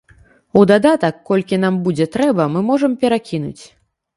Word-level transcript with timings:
У 0.61 0.61
дадатак, 0.71 1.19
колькі 1.31 1.59
нам 1.65 1.77
будзе 1.89 2.09
трэба, 2.15 2.49
мы 2.57 2.65
можам 2.71 2.91
перакінуць. 3.05 3.63